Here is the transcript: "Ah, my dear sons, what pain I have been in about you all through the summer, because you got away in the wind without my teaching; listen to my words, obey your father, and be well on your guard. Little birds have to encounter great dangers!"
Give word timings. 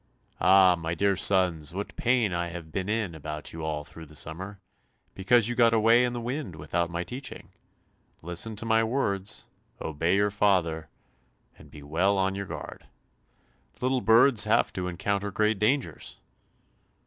"Ah, 0.39 0.75
my 0.79 0.95
dear 0.95 1.15
sons, 1.15 1.75
what 1.75 1.95
pain 1.95 2.33
I 2.33 2.47
have 2.47 2.71
been 2.71 2.89
in 2.89 3.13
about 3.13 3.53
you 3.53 3.63
all 3.63 3.83
through 3.83 4.07
the 4.07 4.15
summer, 4.15 4.59
because 5.13 5.47
you 5.47 5.53
got 5.53 5.75
away 5.75 6.03
in 6.03 6.13
the 6.13 6.19
wind 6.19 6.55
without 6.55 6.89
my 6.89 7.03
teaching; 7.03 7.49
listen 8.23 8.55
to 8.55 8.65
my 8.65 8.83
words, 8.83 9.45
obey 9.79 10.15
your 10.15 10.31
father, 10.31 10.89
and 11.55 11.69
be 11.69 11.83
well 11.83 12.17
on 12.17 12.33
your 12.33 12.47
guard. 12.47 12.87
Little 13.79 14.01
birds 14.01 14.45
have 14.45 14.73
to 14.73 14.87
encounter 14.87 15.29
great 15.29 15.59
dangers!" 15.59 16.17